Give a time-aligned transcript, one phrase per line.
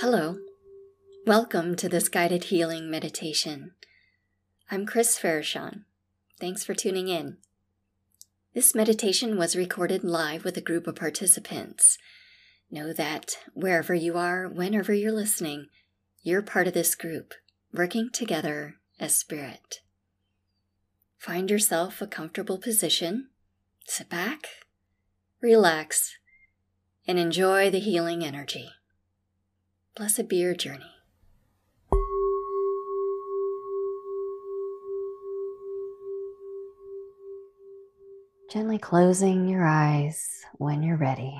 [0.00, 0.36] Hello.
[1.26, 3.72] Welcome to this guided healing meditation.
[4.70, 5.86] I'm Chris Farashon.
[6.38, 7.38] Thanks for tuning in.
[8.54, 11.98] This meditation was recorded live with a group of participants.
[12.70, 15.66] Know that wherever you are, whenever you're listening,
[16.22, 17.34] you're part of this group,
[17.72, 19.80] working together as spirit.
[21.18, 23.30] Find yourself a comfortable position,
[23.84, 24.46] sit back,
[25.40, 26.18] relax,
[27.04, 28.70] and enjoy the healing energy.
[29.98, 30.94] Blessed be your journey.
[38.48, 41.34] Gently closing your eyes when you're ready.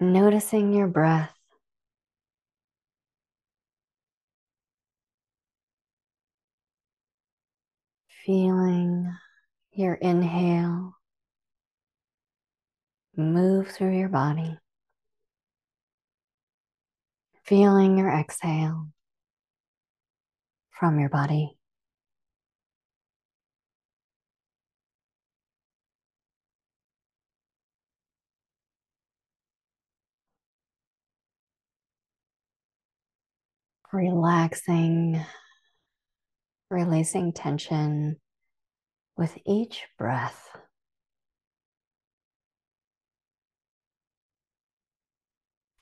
[0.00, 1.32] Noticing your breath.
[8.26, 9.14] Feeling
[9.70, 10.97] your inhale
[13.18, 14.56] move through your body,
[17.44, 18.86] feeling your exhale
[20.70, 21.56] from your body.
[33.92, 35.24] Relaxing,
[36.70, 38.20] releasing tension
[39.16, 40.56] with each breath.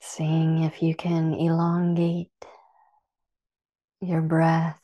[0.08, 2.30] Seeing if you can elongate
[4.00, 4.80] your breath,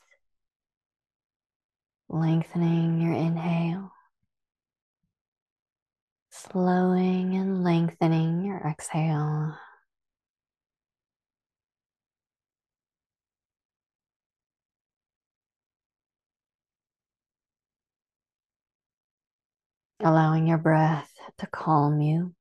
[2.07, 3.91] lengthening your inhale,
[6.29, 9.57] slowing and lengthening your exhale.
[20.01, 22.35] Allowing your breath to calm you.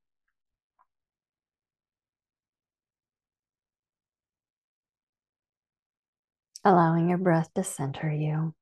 [6.64, 8.54] Allowing your breath to center you.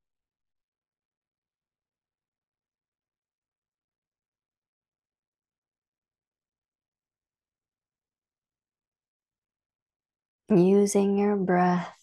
[10.49, 11.95] Using your breath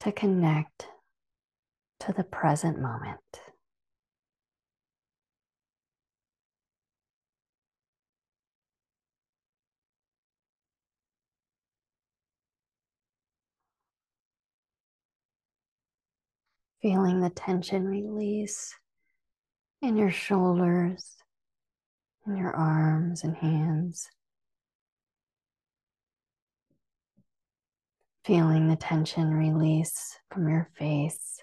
[0.00, 0.88] to connect
[2.00, 3.20] to the present moment.
[16.82, 18.74] Feeling the tension release
[19.80, 21.14] in your shoulders,
[22.26, 24.08] in your arms and hands.
[28.24, 31.40] Feeling the tension release from your face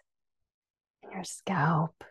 [1.03, 2.03] and your scalp.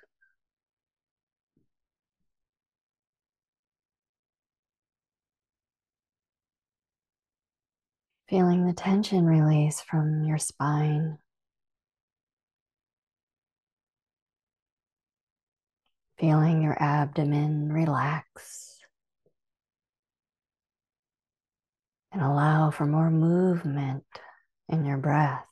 [8.28, 11.18] Feeling the tension release from your spine.
[16.18, 18.80] Feeling your abdomen relax
[22.12, 24.04] and allow for more movement
[24.68, 25.44] in your breath.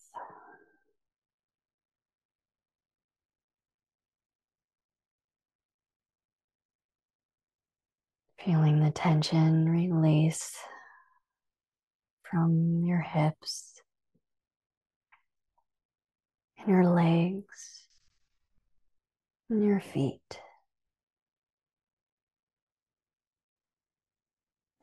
[8.44, 10.56] Feeling the tension release
[12.31, 13.81] from your hips
[16.59, 17.87] and your legs
[19.50, 20.41] and your feet.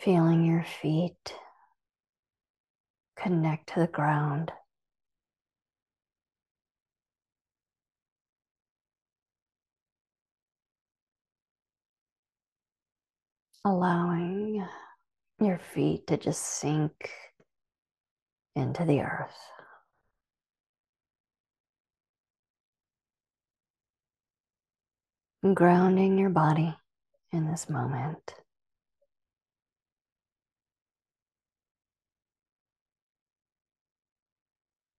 [0.03, 1.33] Feeling your feet
[3.15, 4.51] connect to the ground.
[13.63, 14.67] Allowing
[15.39, 17.09] your feet to just sink
[18.57, 19.37] into the earth.
[25.53, 26.73] grounding your body
[27.33, 28.42] in this moment.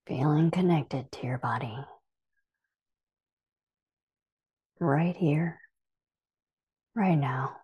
[0.06, 1.76] Feeling connected to your body
[4.80, 5.58] right here,
[6.94, 7.56] right now.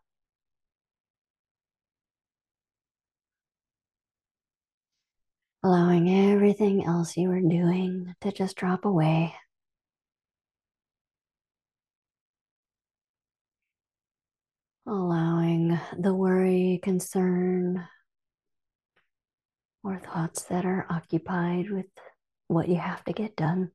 [5.62, 9.34] Allowing everything else you are doing to just drop away.
[14.86, 17.86] Allowing the worry, concern,
[19.84, 21.86] or thoughts that are occupied with
[22.50, 23.70] what you have to get done,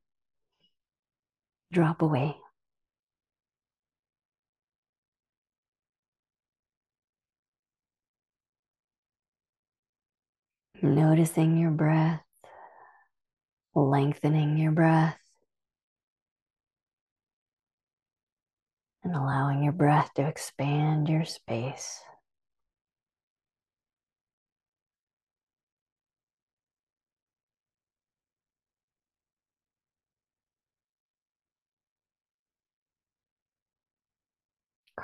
[1.72, 2.36] drop away.
[10.82, 12.20] Noticing your breath,
[13.74, 15.16] lengthening your breath,
[19.02, 22.02] and allowing your breath to expand your space.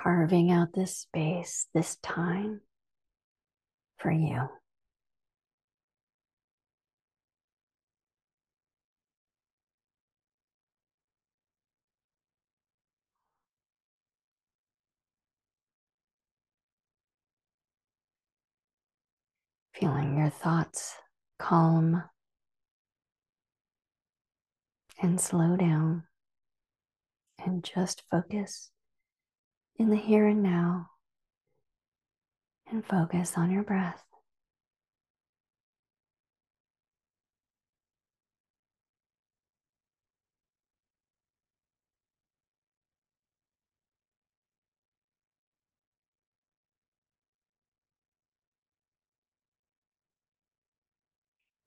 [0.02, 2.60] Carving out this space, this time
[3.99, 4.49] for you.
[19.75, 20.94] feeling your thoughts
[21.40, 22.04] calm
[25.00, 26.04] and slow down
[27.44, 28.70] and just focus
[29.82, 30.87] in the here and now
[32.70, 34.00] and focus on your breath.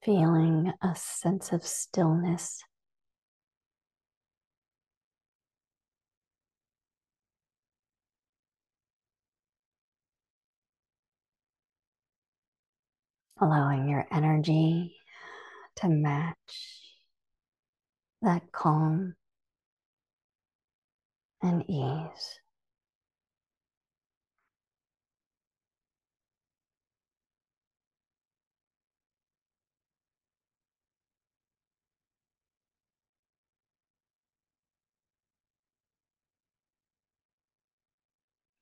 [0.05, 2.63] Feeling a sense of stillness
[13.41, 14.95] allowing your energy
[15.77, 16.35] to match
[18.21, 19.15] that calm
[21.41, 22.39] and ease.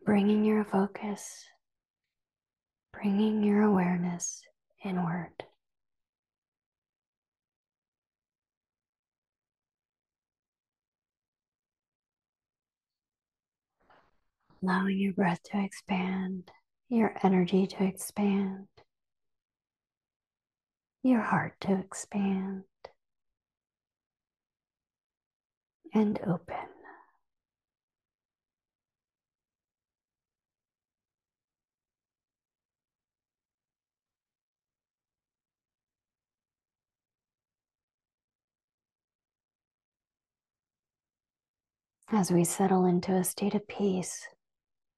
[0.05, 1.45] Bringing your focus,
[2.91, 4.41] bringing your awareness
[4.83, 5.43] inward.
[14.61, 16.49] Allowing your breath to expand,
[16.89, 18.67] your energy to expand,
[21.03, 22.63] your heart to expand
[25.93, 26.55] and open.
[42.13, 44.27] As we settle into a state of peace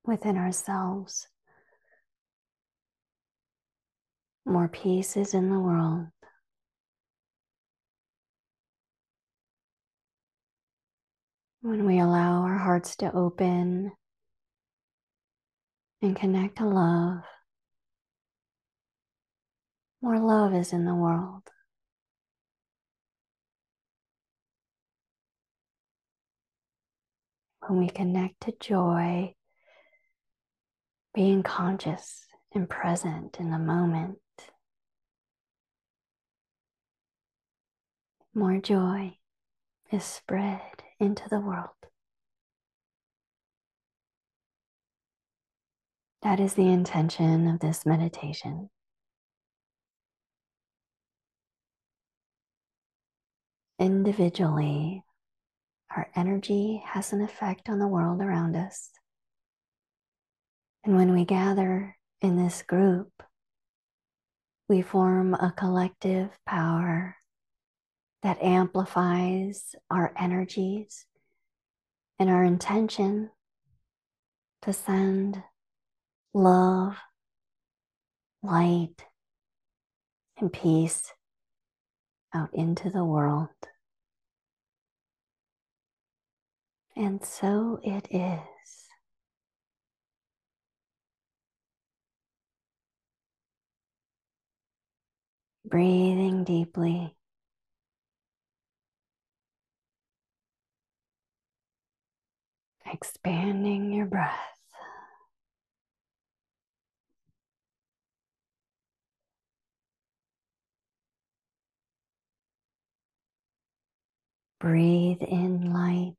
[0.05, 1.27] within ourselves.
[4.45, 6.07] More peace is in the world.
[11.61, 13.93] When we allow our hearts to open
[16.01, 17.23] and connect to love,
[20.01, 21.43] more love is in the world.
[27.67, 29.33] When we connect to joy,
[31.13, 34.17] being conscious and present in the moment,
[38.33, 39.17] more joy
[39.91, 41.69] is spread into the world.
[46.21, 48.69] That is the intention of this meditation.
[53.79, 55.04] Individually,
[55.95, 58.89] our energy has an effect on the world around us.
[60.83, 63.11] And when we gather in this group,
[64.67, 67.15] we form a collective power
[68.23, 71.05] that amplifies our energies
[72.19, 73.29] and our intention
[74.63, 75.41] to send
[76.33, 76.97] love,
[78.41, 79.05] light,
[80.37, 81.13] and peace
[82.33, 83.49] out into the world.
[86.95, 88.89] And so it is.
[95.65, 97.15] Breathing deeply.
[102.85, 104.39] Expanding your breath.
[114.59, 116.15] Breathe in light.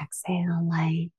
[0.00, 1.10] Exhale light.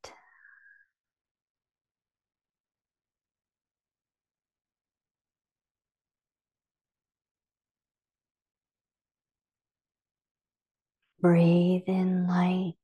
[11.19, 12.75] Breathe in light.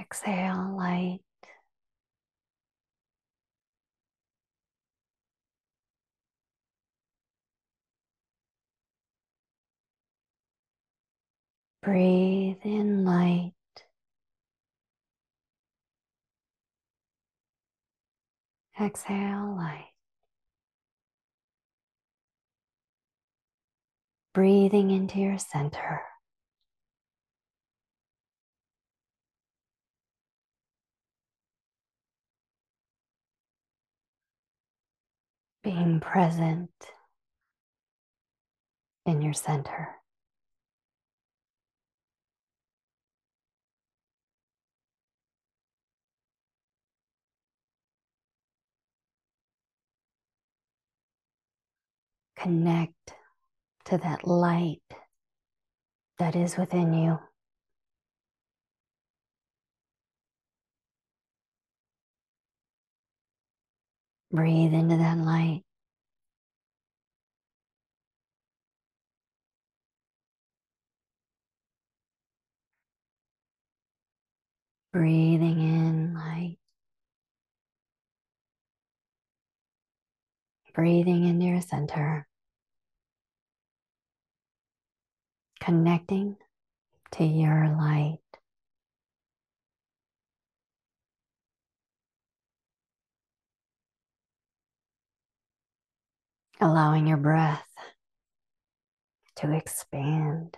[0.00, 1.25] Exhale light.
[11.86, 13.52] Breathe in light.
[18.80, 19.92] Exhale light.
[24.34, 26.02] Breathing into your center.
[35.62, 36.70] Being present
[39.06, 39.94] in your center.
[52.46, 53.12] Connect
[53.86, 54.78] to that light
[56.20, 57.18] that is within you.
[64.30, 65.64] Breathe into that light.
[74.92, 76.58] Breathing in light.
[80.76, 82.28] Breathing into your center.
[85.66, 86.36] Connecting
[87.10, 88.20] to your light.
[96.60, 97.66] Allowing your breath
[99.34, 100.56] to expand.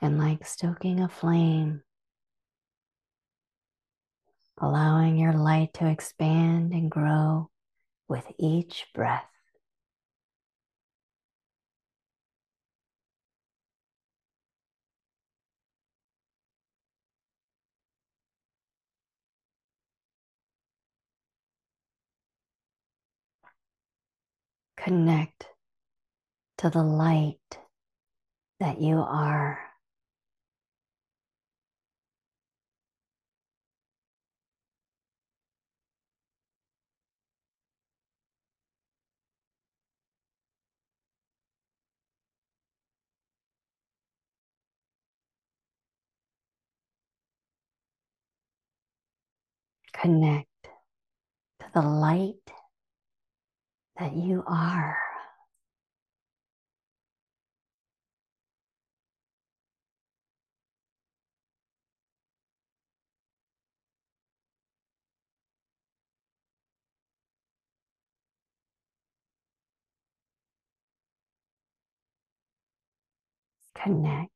[0.00, 1.82] And like stoking a flame,
[4.58, 7.50] allowing your light to expand and grow
[8.06, 9.24] with each breath.
[24.88, 25.46] Connect
[26.58, 27.58] to the light
[28.60, 29.60] that you are.
[49.94, 50.48] Connect
[51.60, 52.34] to the light
[53.98, 54.96] that you are.
[73.74, 74.30] Connect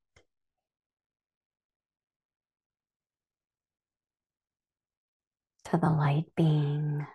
[5.64, 7.07] to the light being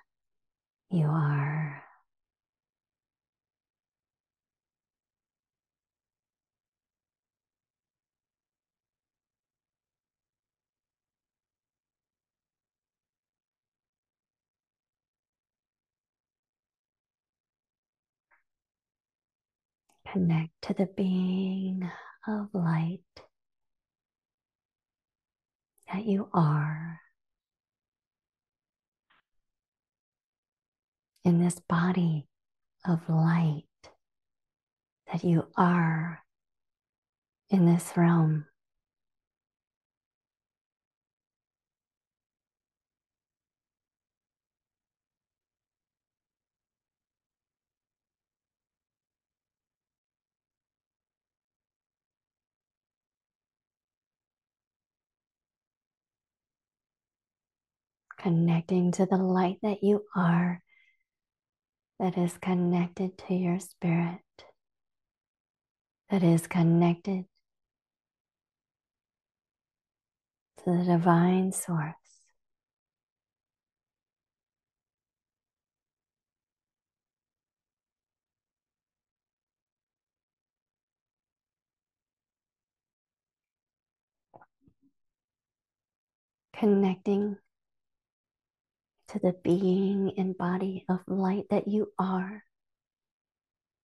[0.91, 1.86] you are.
[20.11, 21.89] Connect to the being
[22.27, 23.01] of light
[25.91, 26.99] that you are
[31.23, 32.27] in this body
[32.85, 33.63] of light
[35.11, 36.23] that you are
[37.49, 38.45] in this realm.
[58.17, 60.61] Connecting to the light that you are,
[61.99, 64.19] that is connected to your spirit,
[66.09, 67.25] that is connected
[70.63, 71.93] to the divine source.
[86.55, 87.37] Connecting
[89.09, 92.43] to the being and body of light that you are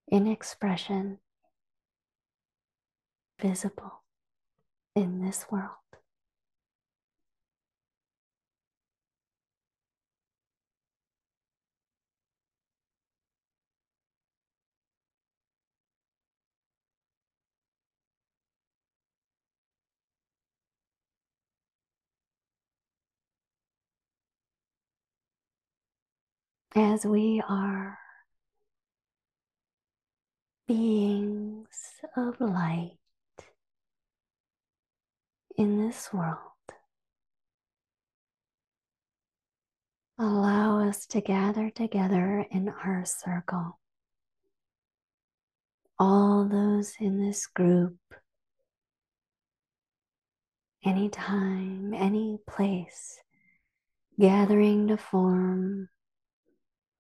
[0.08, 1.20] in expression,
[3.42, 4.04] visible
[4.96, 5.70] in this world.
[26.76, 28.00] As we are
[30.68, 31.68] beings
[32.18, 32.98] of light
[35.56, 36.40] in this world.
[40.18, 43.80] Allow us to gather together in our circle.
[46.00, 47.98] All those in this group,
[50.84, 53.20] anytime, any place,
[54.20, 55.90] gathering to form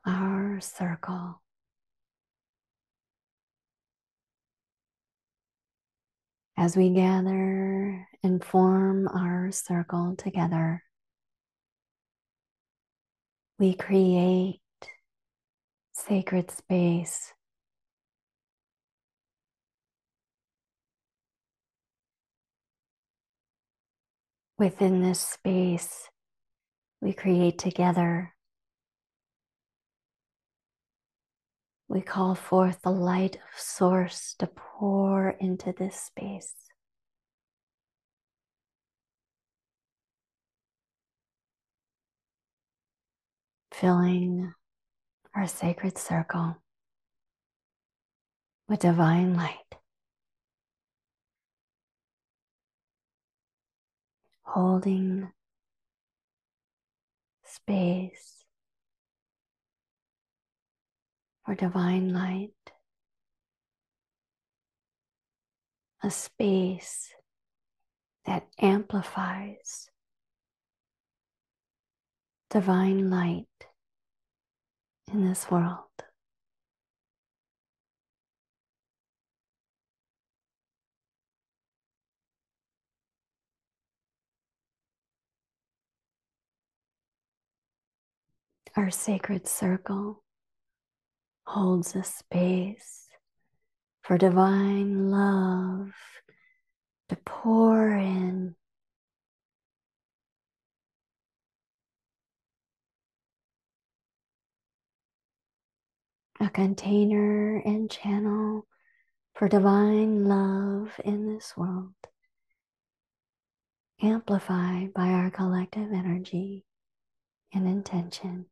[0.06, 1.42] our circle.
[6.58, 10.84] As we gather and form our circle together,
[13.60, 14.60] we create
[15.94, 17.34] sacred space.
[24.58, 26.10] Within this space,
[27.02, 28.34] we create together.
[31.94, 36.56] We call forth the light of Source to pour into this space.
[43.72, 44.54] filling
[45.36, 46.56] our sacred circle
[48.70, 49.58] with divine light.
[54.44, 55.32] Holding
[57.44, 58.43] space
[61.46, 62.52] for divine light,
[66.04, 67.14] a space
[68.26, 69.90] that amplifies
[72.50, 73.48] divine light
[75.12, 75.80] in this world.
[88.76, 90.24] Our sacred circle
[91.46, 93.08] holds a space
[94.02, 95.92] for divine love
[97.10, 98.56] to pour in
[106.40, 108.68] a container and channel
[109.34, 111.94] for divine love in this world,
[114.02, 116.66] amplified by our collective energy
[117.54, 118.46] and intention.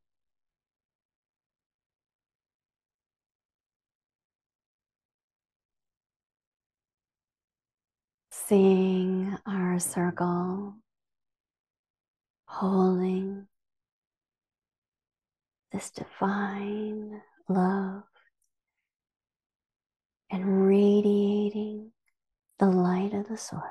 [8.51, 10.73] Seeing our circle
[12.43, 13.47] holding
[15.71, 18.03] this divine love
[20.29, 21.93] and radiating
[22.59, 23.63] the light of the source.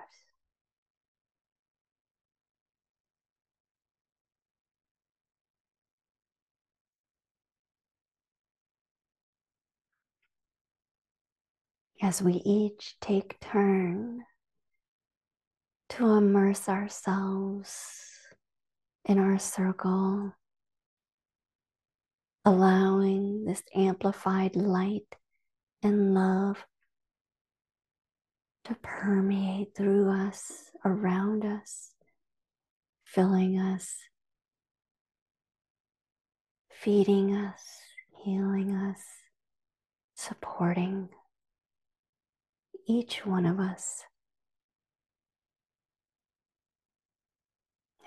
[12.00, 14.22] As we each take turn
[15.90, 18.00] to immerse ourselves
[19.04, 20.32] in our circle
[22.44, 25.16] allowing this amplified light
[25.82, 26.64] and love
[28.64, 31.90] to permeate through us, around us,
[33.04, 33.94] filling us,
[36.70, 37.62] feeding us,
[38.24, 39.00] healing us,
[40.14, 41.08] supporting
[42.86, 44.04] each one of us.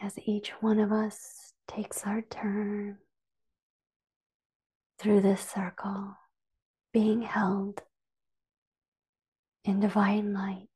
[0.04, 2.98] As each one of us takes our turn
[5.00, 6.18] through this circle,
[6.92, 7.84] being held
[9.64, 10.68] in divine light,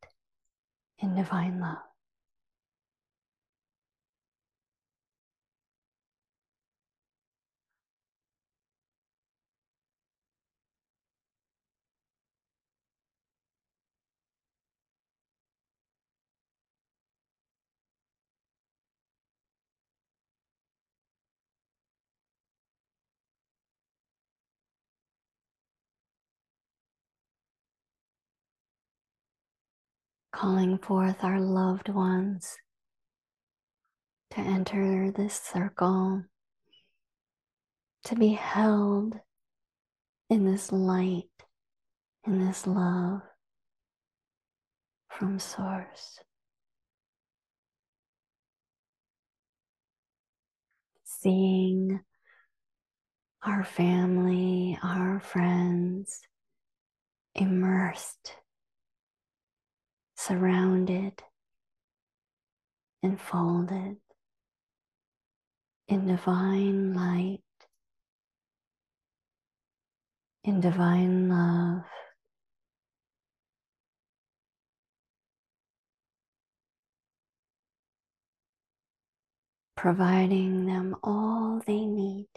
[0.99, 1.86] in divine love.
[30.31, 32.55] Calling forth our loved ones
[34.31, 36.23] to enter this circle,
[38.03, 39.15] to be held
[40.29, 41.23] in this light,
[42.25, 43.21] in this love
[45.09, 46.19] from Source.
[51.05, 52.01] Seeing
[53.43, 56.21] our family, our friends
[57.33, 58.35] immersed
[60.17, 61.23] surrounded,
[63.03, 63.97] enfolded
[65.87, 67.39] in divine light,
[70.43, 71.83] in divine love.
[79.77, 82.27] providing them all they need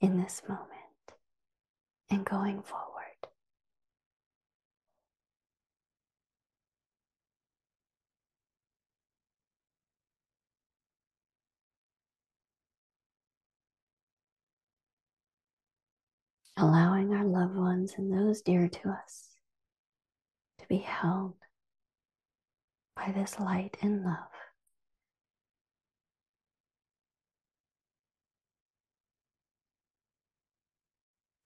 [0.00, 0.72] in this moment
[2.10, 2.97] and going forward.
[16.60, 19.28] Allowing our loved ones and those dear to us
[20.58, 21.34] to be held
[22.96, 24.16] by this light and love.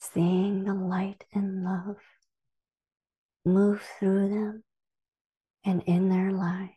[0.01, 1.98] Seeing the light and love
[3.44, 4.64] move through them
[5.62, 6.70] and in their lives,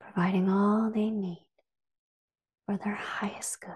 [0.00, 1.45] providing all they need
[2.66, 3.70] for their highest good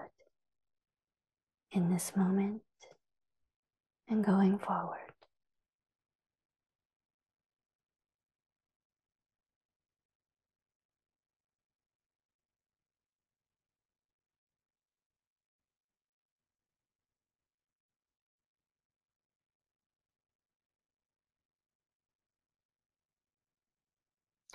[1.71, 2.61] in this moment
[4.09, 4.97] and going forward.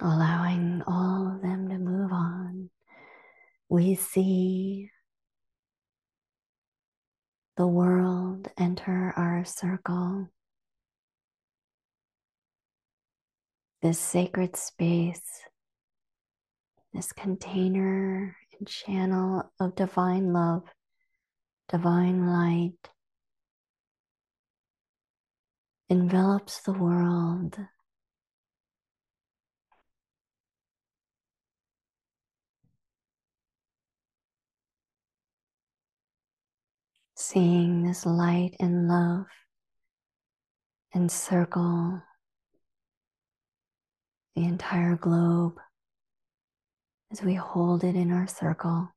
[0.00, 2.68] allowing all of them to move on.
[3.68, 4.90] We see
[7.56, 10.28] the world enter our circle,
[13.82, 15.40] this sacred space,
[16.94, 20.62] this container and channel of divine love,
[21.68, 22.90] divine light.
[25.88, 27.58] Envelops the world
[37.16, 39.24] seeing this light and love
[40.94, 42.02] encircle
[44.34, 45.54] the entire globe
[47.10, 48.90] as we hold it in our circle,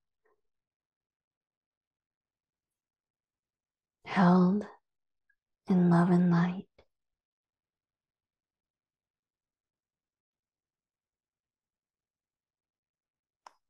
[4.05, 4.65] held
[5.69, 6.65] in love and light.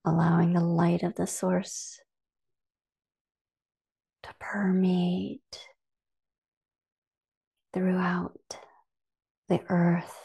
[0.04, 2.00] Allowing the light of the source
[4.40, 5.68] permeate
[7.74, 8.58] throughout
[9.48, 10.16] the earth.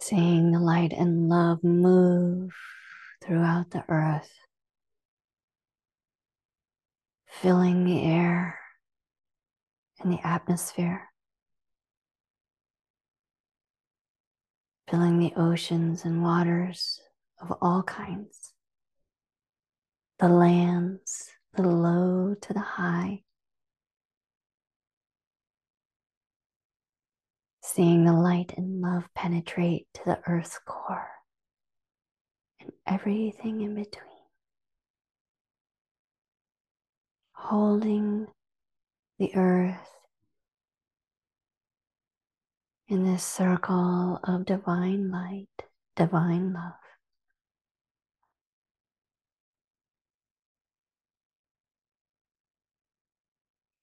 [0.00, 2.52] Seeing the light and love move
[3.22, 4.30] throughout the earth,
[7.28, 8.58] filling the air
[10.00, 11.07] and the atmosphere.
[14.90, 17.00] Filling the oceans and waters
[17.40, 18.54] of all kinds,
[20.18, 23.22] the lands, the low to the high.
[27.62, 31.10] Seeing the light and love penetrate to the earth's core
[32.60, 34.04] and everything in between.
[37.32, 38.26] Holding
[39.18, 39.97] the earth
[42.88, 45.46] in this circle of divine light,
[45.94, 46.72] divine love.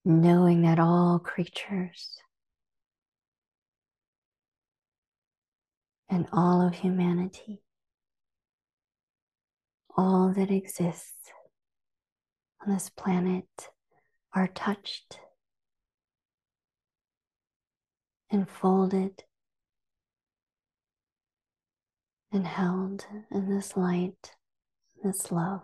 [0.03, 2.17] Knowing that all creatures
[6.09, 7.61] and all of humanity,
[9.95, 11.31] all that exists
[12.65, 13.69] on this planet,
[14.33, 15.19] are touched
[18.29, 19.23] enfolded
[22.31, 24.35] and held in this light,
[25.03, 25.61] this love.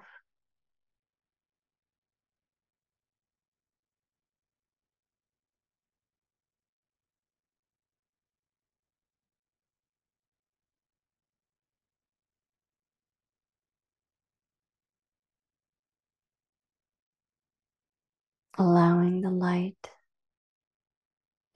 [18.58, 19.89] Allowing the light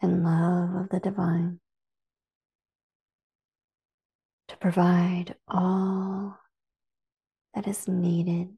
[0.06, 1.60] and love of the divine
[4.48, 6.38] to provide all
[7.56, 8.50] that is needed.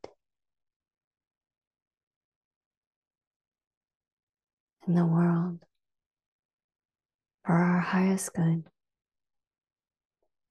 [4.86, 5.60] In the world.
[7.46, 8.66] For our highest good,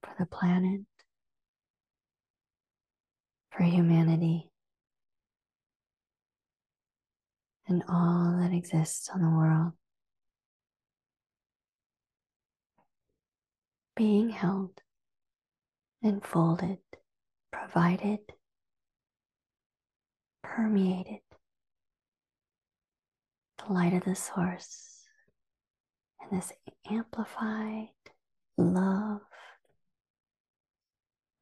[0.02, 0.80] for the planet,
[3.50, 4.50] for humanity,
[7.68, 9.72] and all that exists on the world.
[13.96, 14.82] Being held,
[16.02, 16.78] enfolded,
[17.50, 18.20] provided,
[20.42, 21.20] permeated
[23.58, 25.06] the light of the source
[26.20, 26.52] and this
[26.90, 27.88] amplified
[28.58, 29.22] love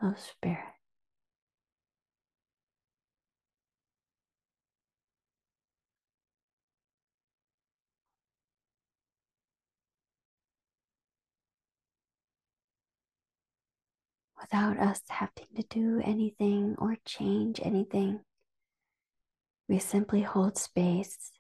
[0.01, 0.74] of spirit.
[14.55, 18.21] Without us having to do anything or change anything,
[19.69, 21.33] we simply hold space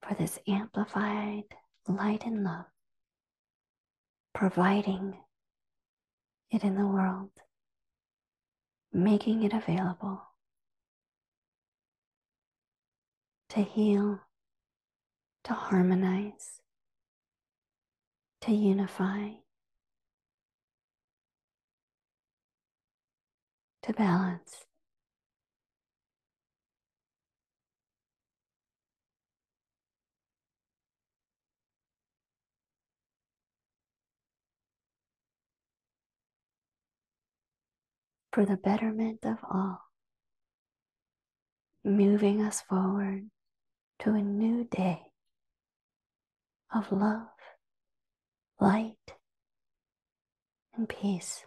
[0.00, 1.42] for this amplified
[1.88, 2.66] light and love,
[4.32, 5.18] providing
[6.52, 7.32] it in the world,
[8.92, 10.22] making it available
[13.48, 14.20] to heal,
[15.42, 16.60] to harmonize,
[18.42, 19.30] to unify,
[23.86, 24.66] to balance.
[38.36, 39.80] for the betterment of all,
[41.82, 43.30] moving us forward
[43.98, 45.00] to a new day
[46.74, 47.28] of love,
[48.60, 49.14] light,
[50.76, 51.46] and peace.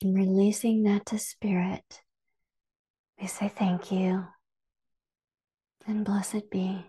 [0.00, 2.02] And releasing that to spirit,
[3.20, 4.26] we say thank you
[5.88, 6.84] and blessed be.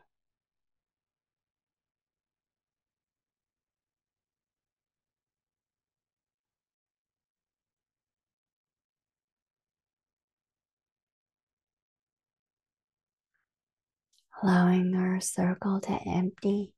[14.41, 16.73] Allowing our circle to empty,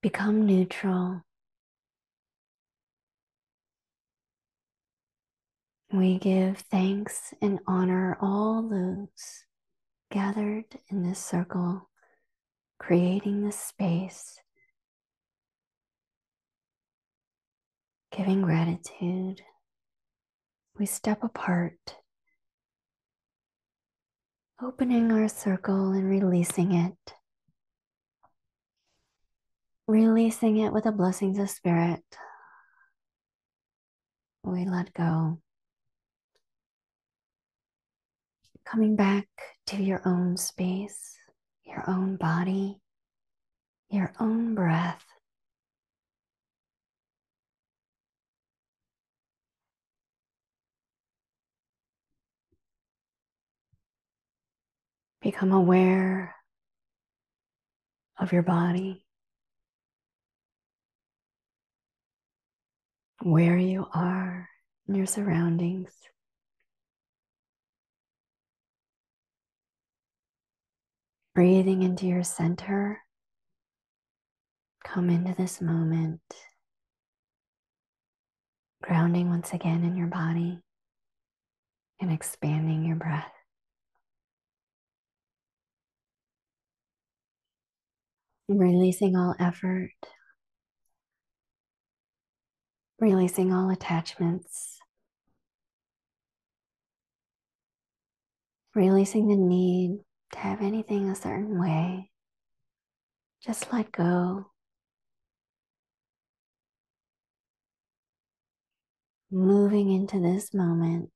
[0.00, 1.22] become neutral.
[5.92, 9.44] We give thanks and honor all those
[10.10, 11.90] gathered in this circle,
[12.78, 14.38] creating this space,
[18.10, 19.42] giving gratitude.
[20.78, 21.96] We step apart,
[24.62, 27.14] opening our circle and releasing it.
[29.86, 32.02] Releasing it with the blessings of spirit.
[34.42, 35.38] We let go.
[38.72, 39.26] Coming back
[39.66, 41.18] to your own space,
[41.66, 42.80] your own body,
[43.90, 45.04] your own breath.
[55.20, 56.34] Become aware
[58.18, 59.04] of your body,
[63.20, 64.48] where you are
[64.88, 65.92] in your surroundings.
[71.34, 73.00] Breathing into your center.
[74.84, 76.20] Come into this moment,
[78.82, 80.58] grounding once again in your body
[82.00, 83.32] and expanding your breath.
[88.48, 89.92] Releasing all effort,
[93.00, 94.78] releasing all attachments,
[98.74, 100.00] releasing the need
[100.32, 102.10] to have anything a certain way.
[103.44, 104.46] Just let go.
[109.30, 111.10] Moving into this moment,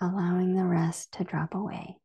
[0.00, 1.96] allowing the rest to drop away.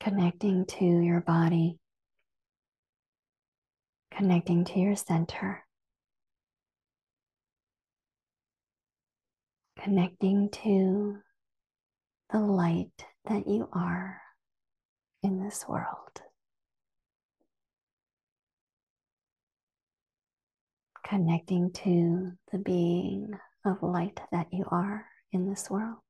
[0.00, 1.78] Connecting to your body
[4.16, 5.64] connecting to your center,
[9.82, 11.16] connecting to
[12.32, 14.20] the light that you are
[15.22, 16.20] in this world.
[21.06, 23.30] Connecting to the being
[23.64, 26.03] of light that you are in this world.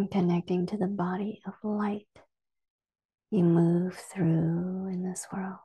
[0.00, 2.06] And connecting to the body of light
[3.30, 5.58] you move through in this world.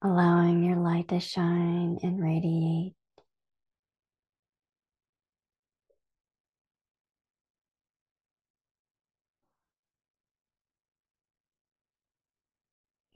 [0.00, 2.94] allowing your light to shine and radiate.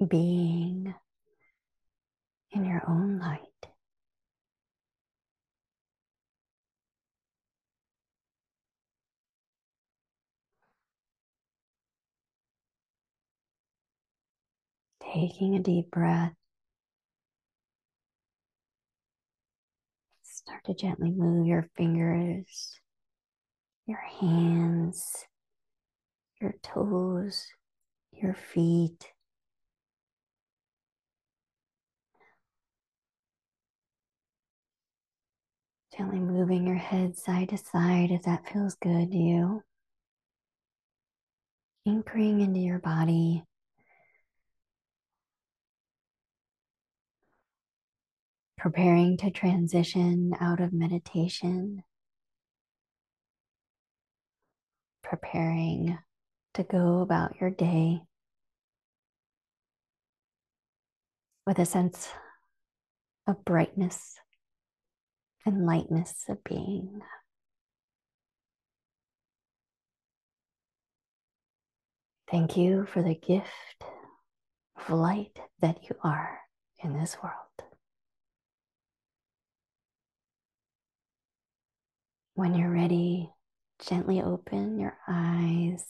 [0.09, 0.93] Being
[2.51, 3.52] in your own light.
[15.13, 16.33] Taking a deep breath.
[20.23, 22.81] Start to gently move your fingers,
[23.87, 25.27] your hands,
[26.41, 27.47] your toes,
[28.11, 29.13] your feet.
[35.95, 39.63] Gently moving your head side to side if that feels good to you.
[41.87, 43.45] Anchoring into your body.
[48.63, 51.83] Preparing to transition out of meditation.
[55.03, 55.99] Preparing
[56.55, 58.03] to go about your day
[61.45, 62.09] with a sense
[63.27, 64.15] of brightness
[65.45, 67.01] and lightness of being.
[72.31, 73.83] Thank you for the gift
[74.77, 76.39] of light that you are
[76.85, 77.72] in this world.
[82.35, 83.31] When you're ready,
[83.87, 85.85] gently open your eyes.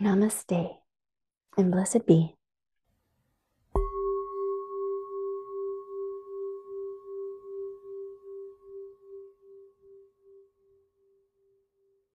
[0.00, 0.76] Namaste
[1.56, 2.37] and blessed be.